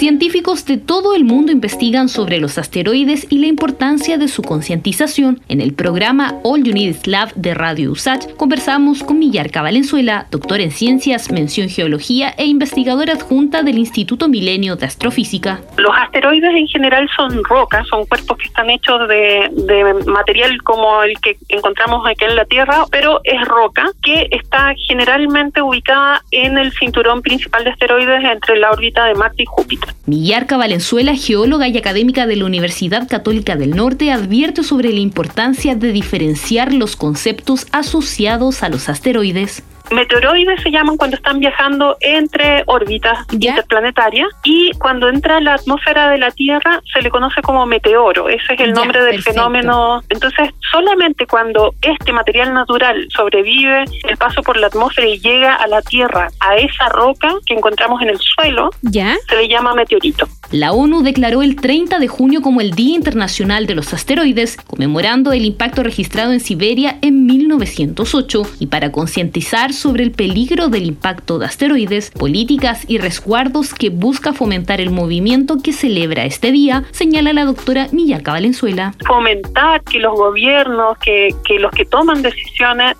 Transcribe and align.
Científicos 0.00 0.64
de 0.64 0.78
todo 0.78 1.14
el 1.14 1.24
mundo 1.24 1.52
investigan 1.52 2.08
sobre 2.08 2.40
los 2.40 2.56
asteroides 2.56 3.26
y 3.28 3.36
la 3.36 3.48
importancia 3.48 4.16
de 4.16 4.28
su 4.28 4.40
concientización. 4.40 5.42
En 5.46 5.60
el 5.60 5.74
programa 5.74 6.36
All 6.42 6.64
You 6.64 6.72
Need 6.72 6.88
is 6.88 7.06
Lab 7.06 7.34
de 7.34 7.52
Radio 7.52 7.90
USACH 7.90 8.34
conversamos 8.36 9.02
con 9.02 9.18
Millarca 9.18 9.60
Valenzuela, 9.60 10.26
doctor 10.30 10.62
en 10.62 10.70
ciencias, 10.70 11.30
mención 11.30 11.68
geología 11.68 12.32
e 12.38 12.46
investigadora 12.46 13.12
adjunta 13.12 13.62
del 13.62 13.76
Instituto 13.76 14.26
Milenio 14.30 14.76
de 14.76 14.86
Astrofísica. 14.86 15.60
Los 15.76 15.92
asteroides 15.94 16.54
en 16.54 16.66
general 16.66 17.06
son 17.14 17.44
rocas, 17.44 17.86
son 17.86 18.06
cuerpos 18.06 18.38
que 18.38 18.46
están 18.46 18.70
hechos 18.70 19.06
de, 19.06 19.50
de 19.52 19.94
material 20.06 20.62
como 20.62 21.02
el 21.02 21.20
que 21.20 21.36
encontramos 21.50 22.08
aquí 22.08 22.24
en 22.24 22.36
la 22.36 22.46
Tierra, 22.46 22.86
pero 22.90 23.20
es 23.22 23.46
roca 23.46 23.90
que 24.02 24.28
está 24.30 24.72
generalmente 24.88 25.60
ubicada 25.60 26.22
en 26.30 26.56
el 26.56 26.72
cinturón 26.72 27.20
principal 27.20 27.64
de 27.64 27.70
asteroides 27.72 28.24
entre 28.24 28.56
la 28.58 28.70
órbita 28.70 29.04
de 29.04 29.14
Marte 29.14 29.42
y 29.42 29.46
Júpiter. 29.46 29.89
Millarca 30.06 30.56
Valenzuela, 30.56 31.14
geóloga 31.14 31.68
y 31.68 31.76
académica 31.76 32.26
de 32.26 32.36
la 32.36 32.44
Universidad 32.44 33.08
Católica 33.08 33.56
del 33.56 33.70
Norte, 33.70 34.10
advierte 34.10 34.62
sobre 34.62 34.92
la 34.92 35.00
importancia 35.00 35.74
de 35.74 35.92
diferenciar 35.92 36.72
los 36.72 36.96
conceptos 36.96 37.66
asociados 37.72 38.62
a 38.62 38.68
los 38.68 38.88
asteroides. 38.88 39.62
Meteoroides 39.90 40.62
se 40.62 40.70
llaman 40.70 40.96
cuando 40.96 41.16
están 41.16 41.40
viajando 41.40 41.96
entre 42.00 42.62
órbitas 42.66 43.26
interplanetarias 43.32 44.28
y 44.44 44.72
cuando 44.78 45.08
entra 45.08 45.38
en 45.38 45.44
la 45.44 45.54
atmósfera 45.54 46.10
de 46.10 46.18
la 46.18 46.30
Tierra 46.30 46.80
se 46.92 47.02
le 47.02 47.10
conoce 47.10 47.42
como 47.42 47.66
meteoro. 47.66 48.28
Ese 48.28 48.54
es 48.54 48.60
el 48.60 48.72
nombre 48.72 49.02
del 49.04 49.22
fenómeno. 49.22 50.02
Entonces, 50.08 50.50
solamente 50.72 51.26
cuando 51.26 51.74
este 51.82 52.12
material 52.12 52.54
natural 52.54 53.08
sobrevive 53.14 53.84
el 54.08 54.16
paso 54.16 54.42
por 54.42 54.56
la 54.56 54.68
atmósfera 54.68 55.06
y 55.08 55.18
llega 55.18 55.54
a 55.54 55.66
la 55.66 55.82
Tierra, 55.82 56.28
a 56.40 56.56
esa 56.56 56.88
roca 56.88 57.34
que 57.46 57.54
encontramos 57.54 58.00
en 58.02 58.10
el 58.10 58.18
suelo, 58.18 58.70
se 58.92 59.36
le 59.36 59.48
llama 59.48 59.74
meteorito. 59.74 60.26
La 60.52 60.72
ONU 60.72 61.02
declaró 61.02 61.42
el 61.42 61.54
30 61.54 61.98
de 62.00 62.08
junio 62.08 62.42
como 62.42 62.60
el 62.60 62.72
Día 62.72 62.96
Internacional 62.96 63.66
de 63.66 63.76
los 63.76 63.94
Asteroides, 63.94 64.56
conmemorando 64.56 65.32
el 65.32 65.44
impacto 65.44 65.82
registrado 65.82 66.32
en 66.32 66.40
Siberia 66.40 66.98
en 67.02 67.24
1908 67.26 68.42
y 68.58 68.66
para 68.66 68.90
concientizar 68.90 69.72
sobre 69.80 70.04
el 70.04 70.12
peligro 70.12 70.68
del 70.68 70.84
impacto 70.84 71.38
de 71.38 71.46
asteroides, 71.46 72.10
políticas 72.10 72.84
y 72.88 72.98
resguardos 72.98 73.74
que 73.74 73.88
busca 73.88 74.32
fomentar 74.32 74.80
el 74.80 74.90
movimiento 74.90 75.56
que 75.62 75.72
celebra 75.72 76.24
este 76.24 76.52
día, 76.52 76.84
señala 76.90 77.32
la 77.32 77.44
doctora 77.44 77.88
Millaca 77.92 78.32
Valenzuela. 78.32 78.94
Fomentar 79.06 79.82
que 79.84 79.98
los 79.98 80.14
gobiernos, 80.14 80.98
que, 80.98 81.30
que 81.44 81.58
los 81.58 81.72
que 81.72 81.84
toman 81.84 82.22
decisiones 82.22 82.49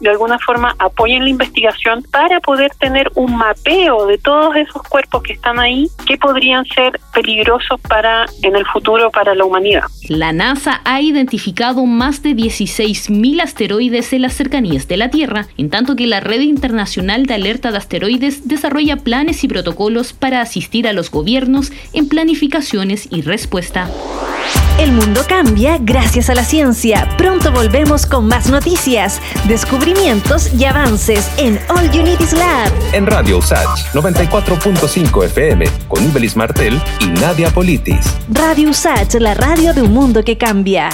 de 0.00 0.10
alguna 0.10 0.38
forma 0.38 0.74
apoyen 0.78 1.24
la 1.24 1.30
investigación 1.30 2.04
para 2.12 2.38
poder 2.38 2.70
tener 2.78 3.10
un 3.16 3.36
mapeo 3.36 4.06
de 4.06 4.16
todos 4.16 4.54
esos 4.54 4.82
cuerpos 4.84 5.22
que 5.24 5.32
están 5.32 5.58
ahí 5.58 5.88
que 6.06 6.16
podrían 6.16 6.64
ser 6.66 7.00
peligrosos 7.12 7.80
para 7.88 8.26
en 8.42 8.54
el 8.54 8.64
futuro 8.66 9.10
para 9.10 9.34
la 9.34 9.44
humanidad. 9.44 9.82
La 10.08 10.32
NASA 10.32 10.80
ha 10.84 11.00
identificado 11.00 11.84
más 11.86 12.22
de 12.22 12.30
16.000 12.30 13.42
asteroides 13.42 14.12
en 14.12 14.22
las 14.22 14.34
cercanías 14.34 14.86
de 14.86 14.96
la 14.96 15.10
Tierra, 15.10 15.46
en 15.56 15.70
tanto 15.70 15.96
que 15.96 16.06
la 16.06 16.20
red 16.20 16.40
Internacional 16.40 17.26
de 17.26 17.34
Alerta 17.34 17.72
de 17.72 17.78
Asteroides 17.78 18.46
desarrolla 18.46 18.96
planes 18.96 19.42
y 19.42 19.48
protocolos 19.48 20.12
para 20.12 20.40
asistir 20.40 20.86
a 20.86 20.92
los 20.92 21.10
gobiernos 21.10 21.72
en 21.92 22.08
planificaciones 22.08 23.08
y 23.10 23.22
respuesta. 23.22 23.90
El 24.78 24.92
mundo 24.92 25.22
cambia 25.28 25.76
gracias 25.80 26.30
a 26.30 26.36
la 26.36 26.44
ciencia. 26.44 27.08
Pronto 27.18 27.50
volvemos 27.50 28.06
con 28.06 28.28
más 28.28 28.48
noticias, 28.48 29.20
descubrimientos 29.48 30.54
y 30.54 30.66
avances 30.66 31.28
en 31.36 31.58
All 31.68 31.90
Unities 31.90 32.32
Lab. 32.32 32.72
En 32.92 33.04
Radio 33.04 33.38
USACH 33.38 33.92
94.5 33.92 35.24
FM 35.24 35.64
con 35.88 36.04
Ibelis 36.04 36.36
Martel 36.36 36.80
y 37.00 37.06
Nadia 37.08 37.50
Politis. 37.50 38.06
Radio 38.28 38.70
USACH, 38.70 39.14
la 39.14 39.34
radio 39.34 39.74
de 39.74 39.82
un 39.82 39.92
mundo 39.92 40.22
que 40.22 40.38
cambia. 40.38 40.90